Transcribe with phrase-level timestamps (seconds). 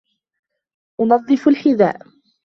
[1.01, 2.01] أُنَظِّفُ الْحِذاءَ.